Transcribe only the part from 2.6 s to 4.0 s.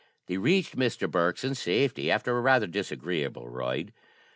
disagreeable ride.